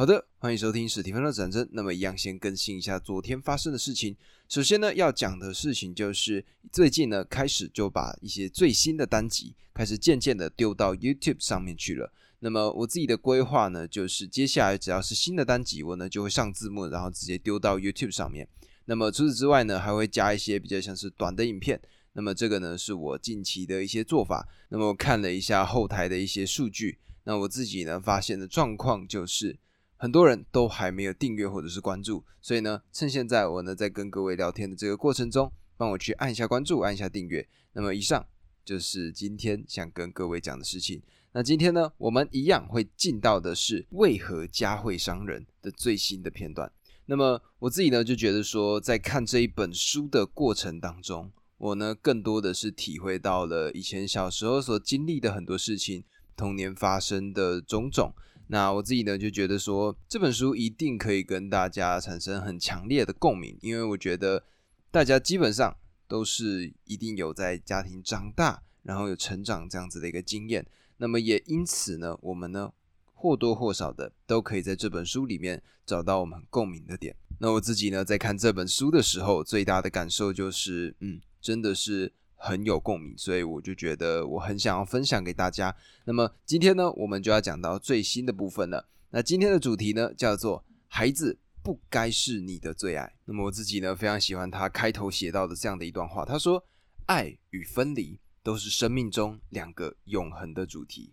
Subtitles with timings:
[0.00, 1.68] 好的，欢迎收听史蒂芬的战争。
[1.72, 4.16] 那么，一样先更新一下昨天发生的事情。
[4.48, 6.42] 首先呢，要讲的事情就是
[6.72, 12.10] 最近呢，开始就把一些最新的单集开始渐渐的丢到 YouTube 上面去了。
[12.38, 18.48] 那么，我自己的规划呢，就是接下来只要是新的单集，我呢就会上字幕，然后直接丢到 YouTube 上面。
[18.86, 21.78] 那么除此之外呢，还会加一些比较像是短的影片。
[22.14, 24.48] 那么这个呢，是我近期的一些做法。
[24.70, 29.58] 那么我看了一下后台的一些数据，那我自己呢发现的状况就是。
[30.02, 37.46] 很多人都还没有订阅或者是关注，所以呢，趁现在我呢在跟各位聊天的这个过程中，帮我去按一下关注，按一下订阅。
[37.74, 38.26] 那么以上
[38.64, 41.02] 就是今天想跟各位讲的事情。
[41.32, 46.72] 那今天呢，我们一样会进到的是为何家会伤人的最新的片段。
[47.04, 58.14] 那么我自己呢就觉得说，在看这一本书的过程当中，我呢更多的是体会到了以前小时候所经历的很多事情，童年发生的种种。
[58.52, 64.42] 那我自己呢就觉得说这本书一定可以跟大家产生很强烈的共鸣，因为我觉得
[64.90, 65.76] 大家基本上
[66.08, 70.66] 都是一定有在家庭长大，然后有成长这样子的一个经验。
[70.96, 72.72] 那么也因此呢，我们呢
[73.14, 77.14] 或多或少的都可以在这本书里面找到我们共鸣的点。
[77.38, 82.12] 那我自己呢在看这本书的时候，最大的感受就是，嗯，真的是。
[82.42, 85.76] 很有共鸣，所以我就觉得我很想要分享给大家。
[86.06, 88.88] 那么今天呢，我们就要讲到最新的部分了。
[89.10, 93.12] 那今天的主题呢，叫做“孩子不该是你的最爱”。
[93.26, 96.24] 那么我自己呢，非常喜欢他开头写到的这样的一段话。
[96.24, 96.64] 他说
[97.06, 101.12] ：“爱与分离都是生命中两个永恒的主题。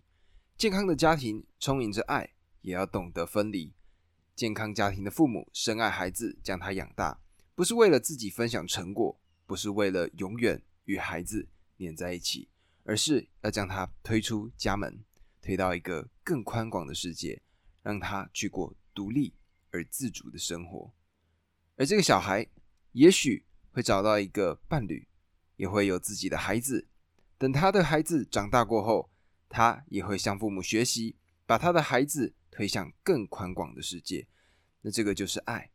[0.56, 2.30] 健康的家庭充盈着爱，
[2.62, 3.74] 也要懂得分离。
[4.34, 7.20] 健康家庭的父母深爱孩子，将他养大，
[7.54, 12.48] 不是为了自己分享成果，不是为了永远。”与孩子黏在一起，
[12.82, 15.04] 而是要将他推出家门，
[15.42, 17.42] 推到一个更宽广的世界，
[17.82, 19.34] 让他去过独立
[19.70, 20.90] 而自主的生活。
[21.76, 22.46] 而这个小孩
[22.92, 25.06] 也许会找到一个伴侣，
[25.56, 26.88] 也会有自己的孩子。
[27.36, 29.10] 等他的孩子长大过后，
[29.50, 34.26] 他也会向父母学习，把他的孩子推向更宽广的世界。
[34.80, 35.70] 那这个就是爱，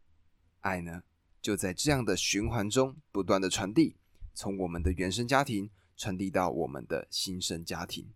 [0.62, 1.04] 爱呢
[1.40, 3.96] 就在这样的循环中不断的传递。
[4.34, 8.08] 从我们的原生家庭传递到我们的新生家庭。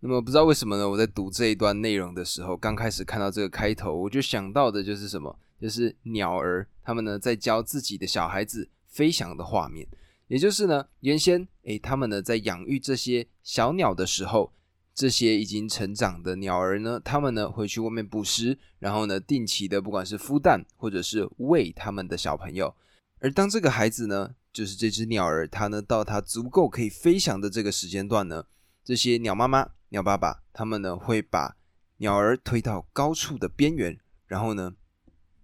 [0.00, 0.88] 那么不知道为什么呢？
[0.88, 5.38] 我在读这一段内容的时候，刚开始看到这个开头，我就想到的就是什么？
[5.60, 9.86] 就是鸟儿他们呢在教自己的小孩子飞翔的画面。
[10.26, 14.54] 也就是呢，原先诶他们呢在养育这些小鸟的时候，
[14.94, 22.74] 这些已经成长的鸟儿呢，他们呢会去外面捕食，然后呢定期的不管是孵蛋或者是喂他们的小朋友。
[23.18, 28.46] 而当这个孩子呢，就是这只鸟儿，它呢到它足够可以飞翔的这个时间段呢，
[28.84, 31.56] 这些鸟妈妈、鸟爸爸，他们呢会把
[31.98, 33.96] 鸟儿推到高处的边缘，
[34.26, 34.74] 然后呢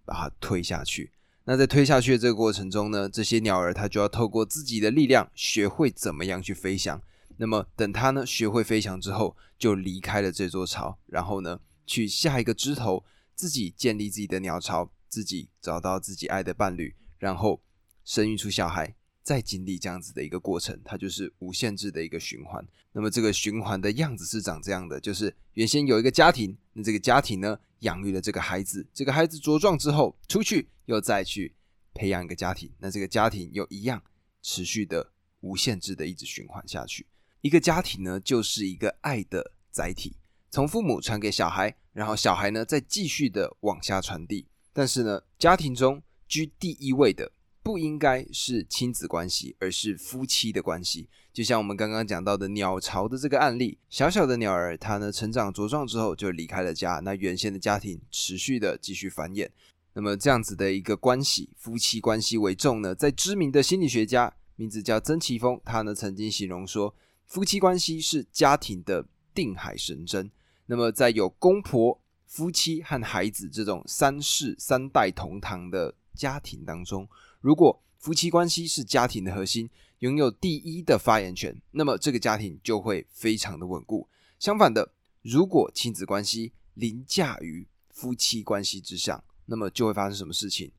[0.03, 1.13] 把它推下去。
[1.45, 7.01] 那在推下去的这个过程中呢，这些鸟儿它就要透过自己的力量，学会怎么样去飞翔。
[7.37, 17.61] 那么等它呢学会飞翔之后，就离开了这座巢，然后呢去下一个枝头，自己建立自己的鸟巢，自己找到自己爱的伴侣，然后。
[18.07, 18.95] 生育出小孩，
[19.27, 22.65] 再经历这样子的一个过程，它就是无限制的一个循环。
[22.93, 31.53] 那么这个循环的样子是长这样的：就是原先有一个家庭，那这个家庭呢养育了这个孩子，这个孩子茁壮之后出去又再去
[31.93, 34.01] 培养一个家庭，那这个家庭又一样
[34.41, 35.11] 持续的
[35.41, 37.05] 无限制的一直循环下去。
[37.41, 40.15] 一个家庭呢就是一个爱的载体，
[40.49, 44.47] 从父母传给小孩，然后小孩呢再继续的往下传递。
[44.71, 47.33] 但是呢，家庭中居第一位的。
[47.67, 51.09] 不应该是亲子关系，而是夫妻的关系。
[51.33, 59.49] 就像我们刚刚讲到的鸟巢的这个案例，小小的鸟儿，它呢成长茁壮之后就离开了家，那原先的家庭持续的继续繁衍。
[59.91, 66.95] 那么这样子的一个关系，夫妻关系为重呢，在知名的心理学家，名字叫曾奇峰，他呢曾经形容说，
[67.25, 70.31] 夫妻关系是家庭的定海神针。
[70.67, 77.05] 那么在有公婆、夫妻和孩子这种三世三代同堂的家庭当中。
[77.47, 84.05] 如果夫妻关系是家庭的核心，拥有第一的发言权，那么这个家庭就会非常的稳固。
[84.37, 84.91] 相反的，
[85.21, 90.73] 如果亲子关系凌驾于夫妻关系之上，那么就会发生什么事情？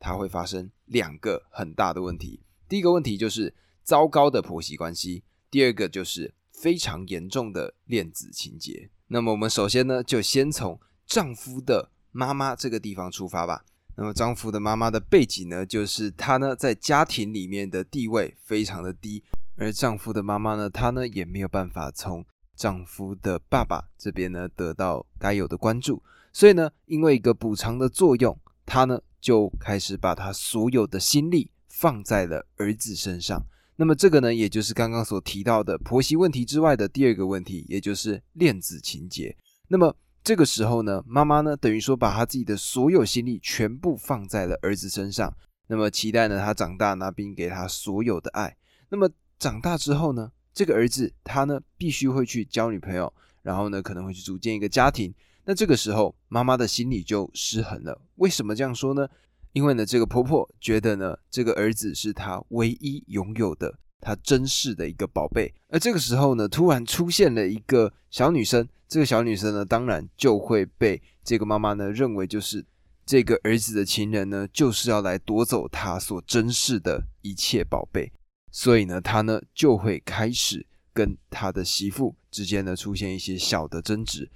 [0.00, 2.40] 它会发生两个很大的问题。
[2.68, 3.54] 第一个问题就是
[3.84, 8.90] 糟糕的婆媳关系，第二个就是非常严重的恋子情节。
[9.06, 13.64] 那么我们首先呢，就先从丈夫的妈妈这个地方出发吧。
[14.00, 19.24] 那么丈夫的妈妈的背景呢，就是她呢在家庭里面的地位非常的低，
[19.56, 22.24] 而丈夫的妈妈呢，她呢也没有办法从
[22.54, 26.00] 丈夫的爸爸这边呢得到该有的关注。
[26.32, 33.44] 所以呢，因为一个补偿的作用，她呢就开始把她所有的心力放在了儿子身上。
[33.74, 39.36] 那么这个呢，也就是刚刚所提到的婆媳问题之外的第二个问题，也就是恋子情节。
[39.66, 39.96] 那么
[40.28, 45.34] 这个时候呢，妈妈呢等于说把她自己的所有心力全部放在了儿子身上，
[45.68, 48.54] 那么期待呢他长大呢，并给他所有的爱。
[48.90, 49.08] 那么
[49.38, 53.10] 长大之后呢，这个儿子他呢必须会去交女朋友，
[53.40, 55.14] 然后呢可能会去组建一个家庭。
[55.46, 57.98] 那这个时候妈妈的心里就失衡了。
[58.16, 59.08] 为什么这样说呢？
[59.54, 65.52] 因为呢，这个婆婆觉得呢，这个儿子是她唯一拥有的、他珍视的一个宝贝。
[65.68, 72.64] 而这个时候呢，突然出现了一个小女生，这个小女生呢，当然就会被这个妈妈呢认为就是
[73.04, 78.12] 这个儿子的情人呢，就是要来夺走他所珍视的一切宝贝。
[78.50, 84.30] 所以呢，他呢就会开始跟他的媳妇之间呢出现一些小的争执。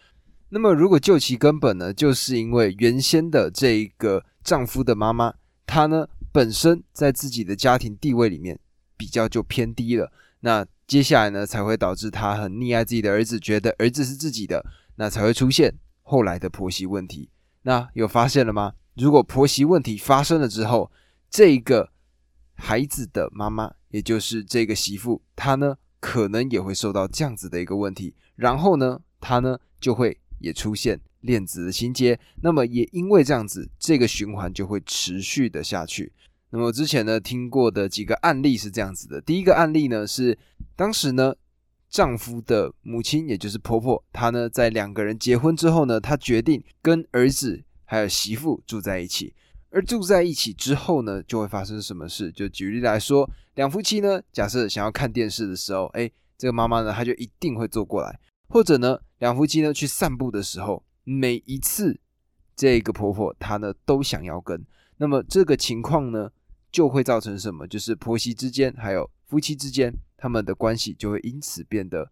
[0.51, 5.33] 那么，如果就其根本呢，就是因为原先的这一个丈夫的妈妈，
[5.67, 8.61] 她呢本身在自己的家庭地位里面
[9.03, 10.13] 比较就偏低了，
[10.43, 14.65] 那接下来呢才会导致他很溺爱自己的儿子，觉得儿子是自己的，
[14.95, 17.29] 那才会出现后来的婆媳问题。
[17.63, 18.75] 那有发现了吗？
[18.95, 20.93] 如果婆媳问题发生了之后，
[21.29, 21.91] 这个
[22.55, 30.17] 孩子的妈妈，也就是这个媳妇，她呢可能也会受到这样子的一个问题，然后呢，她呢就会。
[30.39, 36.13] 也出现恋子的情节，那么也因为这样子，这个循环就会持续的下去。
[36.53, 40.39] 那么之前呢听过的几个案例是这样子的，第一个案例呢是
[40.77, 41.35] 当时呢
[41.89, 49.35] 丈夫的母亲，也就是婆婆，她呢在两个人结婚之后呢，她决定跟儿子还有媳妇住在一起，
[49.71, 52.31] 而住在一起之后呢，就会发生什么事？
[52.31, 58.21] 就举例来说，两夫妻呢，假设想要看电视的时候，哎，这个妈妈呢，她就一定会坐过来。
[58.49, 61.99] 或者呢，两夫妻呢去散步的时候，每一次
[62.55, 64.63] 这个婆婆她呢都想要跟，
[64.99, 66.31] 那么这个情况呢
[66.73, 67.69] 就会造成什么？
[67.69, 72.11] 就是婆媳之间还有夫妻之间，他们的关系就会因此变得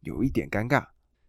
[0.00, 0.84] 有一点尴尬。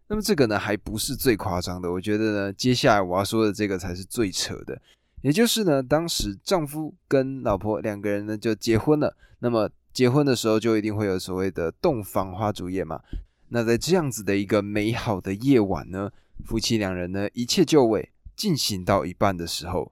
[0.07, 4.81] 那么这个呢还不是最夸张的，我觉得呢接下来我要说的这个才是最扯的，
[5.21, 13.01] 也就是呢当时丈夫跟老婆两个人呢就结婚了，那么结婚的时候就一定会有所谓的洞房花烛夜嘛。
[13.49, 16.11] 那在这样子的一个美好的夜晚呢，
[16.45, 19.91] 夫妻两人呢一切就位，进行到一半的时候，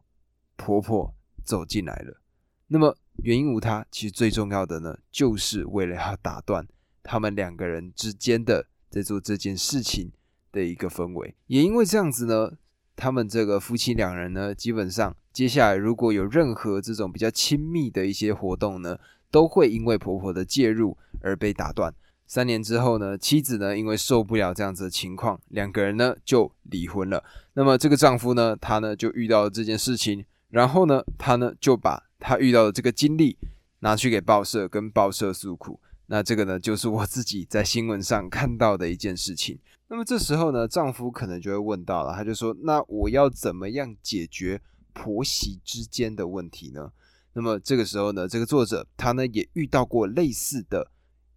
[0.56, 1.14] 婆婆
[1.44, 2.22] 走进来了。
[2.68, 6.68] 那么原因无他，其实最重要的呢，就是为了要打断
[7.02, 10.12] 他们两个人之间的在做这件事情
[10.52, 11.36] 的一个氛围。
[11.48, 12.52] 也因为这样子呢，
[12.96, 19.00] 他们这个夫妻两人呢，基本上接下来如果有任何这种比较亲密的一些活动呢，
[19.32, 21.94] 都会因为婆婆的介入而被打断。
[22.26, 27.24] 三年之后呢，妻子呢因为受不了这样子的情况，两个人呢就离婚了。
[27.54, 33.38] 那么这个丈夫呢，他呢就遇到了这件事情，然后呢，他呢就把他遇到的这个经历
[33.80, 35.80] 拿去给报社，跟报社诉苦。
[36.08, 39.60] 那这个呢，就是我自己在新闻上看到的一件事情。
[39.88, 44.62] 那么这时候呢，丈夫可能就会问到了，他就说：“那我要怎么样解决
[44.94, 46.92] 婆媳之间的问题呢？”
[47.34, 50.92] 那么这个时候呢，这个作者他呢也遇到过类似的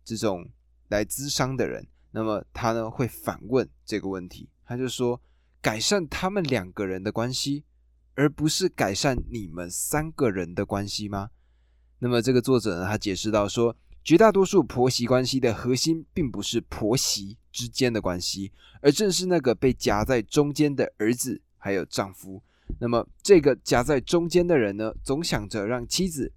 [0.05, 0.51] 这种。
[0.91, 5.23] 来咨商的人，那么他呢会反问这个问题，他就说：
[5.63, 7.63] 改善他们两个人的关系，
[8.21, 11.31] 而不是改善你们三个人的关系吗？
[12.01, 13.75] 那么这个作者呢，他解释到说，
[14.05, 22.43] 绝大多数婆媳关系的核心，并不是婆媳之间的关系，而正是那个被夹在中间的儿子还有丈夫。
[22.79, 26.31] 那么这个夹在中间的人呢，总想着让妻子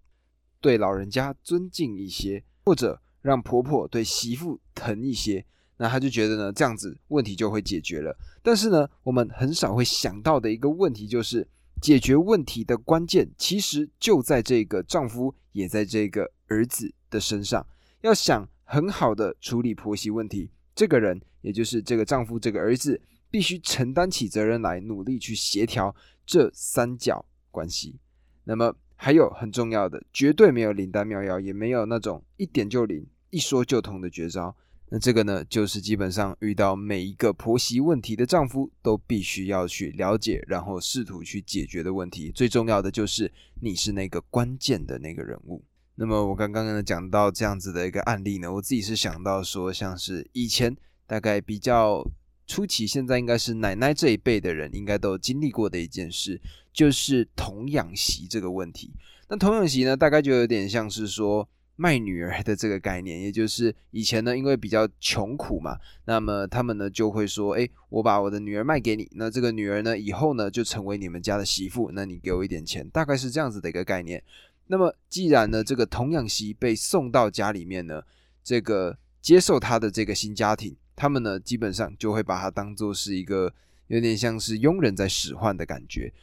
[0.61, 3.01] 对老人家尊敬一些，或者。
[3.21, 5.45] 让婆婆对媳妇疼一些，
[5.77, 8.13] 那他就觉得呢，这样子问题就会解决了。
[8.41, 11.47] 但是呢，我们很少会想到的一个问题就是，
[11.83, 17.67] 解决问题的关键其实就在这个丈夫，也在这个儿子的身上。
[17.99, 25.93] 要想很好的处理婆媳问题，这个人也就是这个丈夫，这个儿子必须承担起责任来，努力去协调
[26.25, 27.99] 这三角关系。
[28.45, 33.05] 那么还有很重要的，绝对没有灵丹妙药，也没有那种一点就灵。
[33.29, 34.55] 一说就通的绝招，
[34.93, 42.31] 那这个呢，就是基本上遇到每一个婆媳问题的丈夫都必须要去了解，然后试图去解决的问题。
[42.31, 45.63] 最重要的就是你是那个关键的那个人物。
[45.95, 52.07] 那么我刚刚呢讲到这样子的一个案例呢，我自己是想到说，像是以前大概比较
[52.45, 56.39] 初期，现在应该是奶奶这一辈的人应该都经历过的一件事，
[56.71, 58.93] 就是童养媳这个问题。
[59.27, 61.49] 那童养媳呢，大概就有点像是说。
[61.75, 74.23] 卖女儿的这个概念，也就是以前呢，因为比较穷苦嘛，那么他们呢就会说，哎，我把我的女儿卖给你，那这个女儿呢以后呢就成为你们家的媳妇，那你给我一点钱，大概是这样子的一个概念。
[74.67, 78.03] 那么既然呢这个童养媳被送到家里面呢，
[78.43, 83.51] 这个接受他的这个新家庭，他们呢基本上就会把他当做是一个
[83.87, 86.13] 有点像是佣人在使唤的感觉，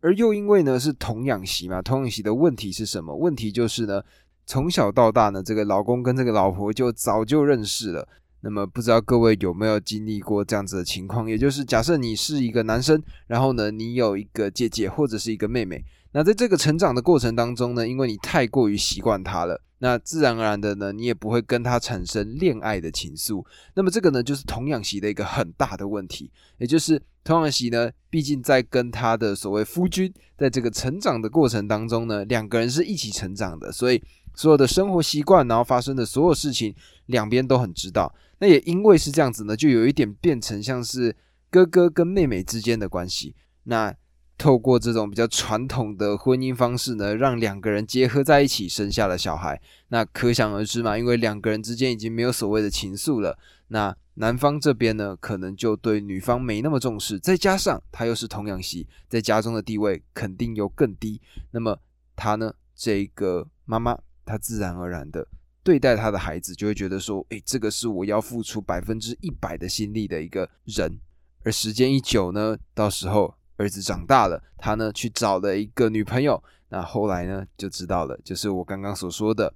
[0.00, 3.14] 而又因为呢是童养媳嘛，童养媳的问题是什么？
[3.14, 4.02] 问题就是呢。
[4.46, 8.08] 从小到大呢，这个老公跟这个老婆就早就认识了。
[8.42, 11.28] 那么不知道各位有没有经历过这样子的情况？
[11.28, 15.84] 也就是假设你是一个男生，然后呢，你有一个姐姐或者是一个妹妹。
[16.12, 23.44] 那在这个成长的过程当中呢，因为你太过于习惯她了，那自然而然的呢，你也不会跟她产生恋爱的情愫。
[23.74, 26.30] 那么这个呢，就是童养媳的一个很大的问题。
[26.58, 34.00] 也就是童养媳呢，毕竟在跟他的所谓夫君在这个成长的过程当中呢，两个人是一起成长的，所以。
[34.36, 36.74] 所有的生活习惯，然后发生的所有事情，
[37.06, 38.14] 两边都很知道。
[38.38, 41.16] 那也因为是这样子呢，就有一点变成像是
[41.50, 43.34] 哥哥跟妹妹之间的关系。
[43.64, 43.94] 那
[44.36, 49.58] 透过这种比较传统的婚姻方式呢，让两个人结合在一起，生下了小孩。
[49.88, 53.38] 那可想而知嘛，因为两个人之间已经没有所谓的情愫了。
[53.68, 61.22] 那男方这边呢，可能就对女方没那么重视，再加上他又是童养媳，在家中的地位肯定又更低。
[61.52, 61.78] 那么
[62.14, 63.98] 他呢，这个妈妈。
[64.26, 65.26] 他自然而然的
[65.62, 71.00] 对待他的孩子，就会觉得说：“诶，这个是我要付出百分之一百的心力的一个人。”
[71.44, 79.54] 而时间一久呢，到时候儿子长大了，他呢去找了一个女朋友，那后来呢就知道了，就是我刚刚所说的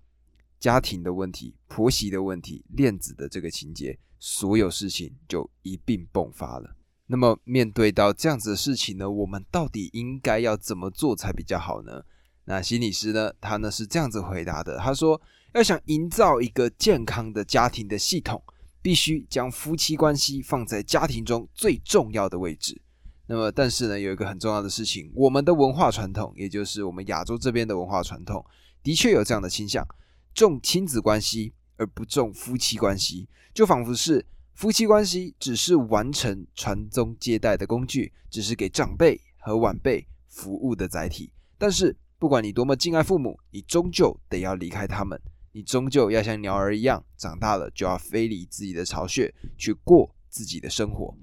[0.58, 6.76] 家庭的问题、婆媳的问题、恋子的这个情节，所有事情就一并迸发了。
[7.06, 12.04] 那么面对到这样子的事情呢，我们到底应该要怎么做才比较好呢？
[12.50, 13.32] 那心理师呢？
[13.40, 15.22] 他呢是这样子回答的：他说，
[15.54, 18.42] 要想营造一个健康的家庭的系统，
[18.82, 22.82] 必须将夫妻关系放在家庭中最重要的位置。
[23.28, 28.44] 那么，但是呢，有一个很重要的事情，我们的文化传统，也就是我们亚洲这边的文化传统，
[28.82, 29.86] 的确有这样的倾向，
[30.34, 41.96] 重亲子关系而不重夫妻关系，就仿佛是夫妻关系只是完成传宗接代的工具，只是给长辈和晚辈服务的载体，但是。
[42.20, 45.18] 不管你多么敬爱父母，你终究得要离开他们。
[45.52, 51.16] 你终究要像鸟儿一样，长大了就要飞离自己的巢穴，去过自己的生活。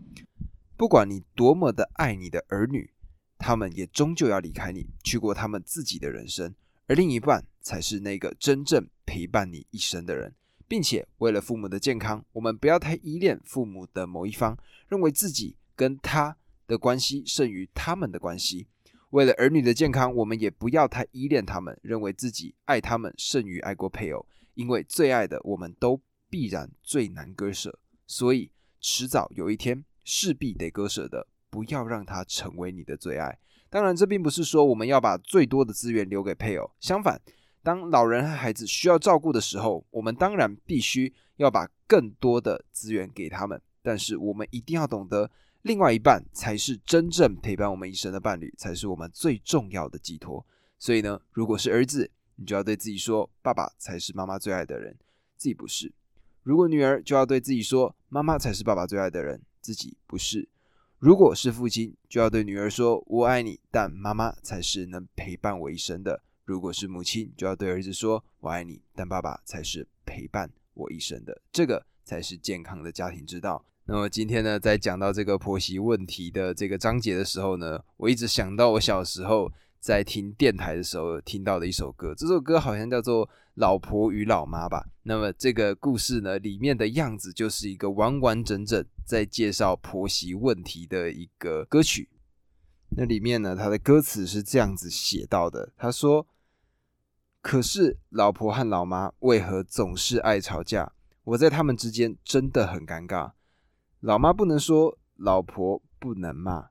[0.76, 2.92] 不管你多么的爱你的儿女，
[3.38, 6.56] 他们也终究要离开你，去过他们自己的人生。
[6.88, 10.34] 而另一半才是那个真正陪伴你一生的人，
[10.68, 16.36] 并且为了父母的健康，我们不要太依恋父母的某一方，认为自己跟他
[16.66, 18.68] 的关系胜于他们的关系。
[19.12, 33.40] 为了儿女的健康，我们也不要太依恋他们，认为自己爱他们胜于爱过配偶，因为最爱的我们都必然最难割舍，所以迟早有一天势必得割舍的，不要让他成为你的最爱。
[33.70, 37.22] 当然，这并不是说我们要把最多的资源留给配偶，相反，
[37.64, 45.32] 当老人和孩子需要照顾的时候，我们当然必须要把更多的资源给他们，但是我们一定要懂得。
[45.64, 50.46] 另外一半才是真正陪伴我们一生的伴侣，才是我们最重要的寄托。
[50.80, 54.96] 所以呢，如果是儿子，你就要对自己说：“爸爸才是妈妈最爱的人，
[55.36, 55.92] 自己不是。”
[56.44, 60.48] 如果女儿，就要对自己说：“妈妈才是爸爸最爱的人，自己不是。”
[61.00, 73.66] 如果是父亲，就要对女儿说：“我爱你，但妈妈才是能陪伴我一生的。”如果是母亲，就要对儿子说：“我爱你，但爸爸才是陪伴我一生的。”这个才是健康的家庭之道。
[73.90, 84.86] 那么今天呢，在讲到这个婆媳问题的这个章节的时候呢，我一直想到我小时候在听电台的时候听到的一首歌，这首歌好像叫做《老婆与老妈》吧。
[85.04, 92.10] 那么这个故事呢，里面的样子就是一个完完整整在介绍婆媳问题的一个歌曲。
[92.90, 96.28] 那里面呢，它的歌词是这样子写到的：他说，
[97.42, 100.92] 可是老婆和老妈为何总是爱吵架？
[101.24, 103.32] 我在他们之间真的很尴尬。
[104.00, 106.70] 老妈不能说，老婆不能骂。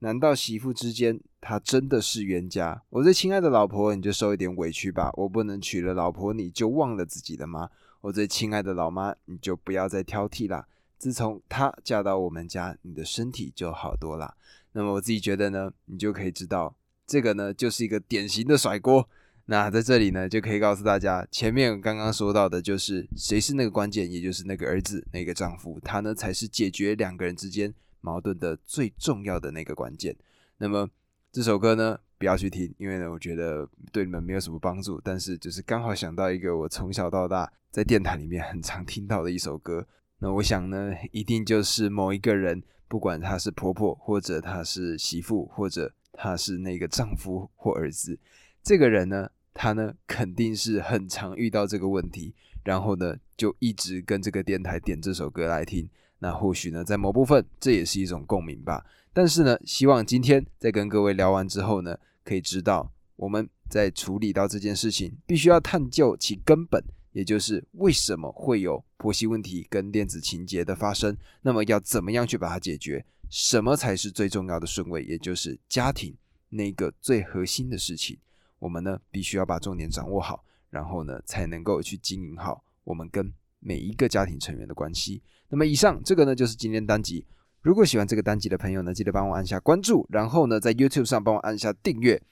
[0.00, 2.82] 难道媳妇之间，她真的是冤家？
[2.90, 5.12] 我最亲爱的老婆，你就受一点委屈吧。
[5.14, 7.70] 我不能娶了老婆，你就忘了自己的妈。
[8.00, 10.66] 我最亲爱的老妈，你就不要再挑剔啦。
[10.98, 14.36] 自从她嫁到我们家，你的身体就好多了。
[14.72, 16.74] 那么我自己觉得呢，你就可以知道，
[17.06, 19.08] 这个呢，就是一个典型的甩锅。
[19.46, 30.16] 那在这里呢，就可以告诉大家，前面刚刚说到的，就是谁是那个关键，也就是那个儿子，那个丈夫，他呢才是解决两个人之间矛盾的最重要的那个关键。
[30.58, 30.88] 那么
[31.32, 35.00] 这首歌呢，不要去听，因为呢，我觉得对你们没有什么帮助。
[35.02, 39.86] 但是就是刚好想到一个我从小到大在电台里面很常听到的一首歌，
[40.20, 48.18] 那我想呢，一定就是某一个人，不管他是婆婆，或者他是媳妇，或者他是那个丈夫或儿子，
[48.62, 55.88] 这个人呢，他呢肯定是很常遇到这个问题，然后呢就一直跟这个电台点这首歌来听。
[56.20, 58.86] 那或许呢，在某部分这也是一种共鸣吧。
[59.12, 71.16] 但是呢，希望今天在跟各位聊完之后呢，可以知道我们在处理到这件事情，必须要探究其根本，也就是为什么会有婆媳问题跟恋子情节的发生。
[71.42, 73.04] 那么要怎么样去把它解决？
[73.28, 75.02] 什么才是最重要的顺位？
[75.02, 76.14] 也就是家庭
[76.50, 78.16] 那个最核心的事情，
[78.62, 85.20] 我们呢必须要把重点掌握好，然后呢才能够去经营好我们跟每一个家庭成员的关系。
[85.48, 87.26] 那么以上这个呢，就是今天单集。
[87.60, 92.22] 如果喜欢这个单集的朋友呢，记得帮我按下关注，然后呢，在 YouTube 上帮我按下订阅。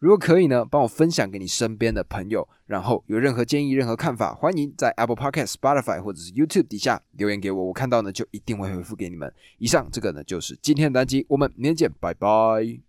[0.00, 2.48] 如果可以呢，帮我分享给你身边的朋友。
[2.66, 9.32] 然后有任何建议、任何看法，欢迎在 Apple Podcast、Spotify 或者是 YouTube 底下留言给我，我看到呢就一定会回复给你们。
[9.58, 12.76] 以上这个呢，就是今天的单集，我们明天见，拜拜。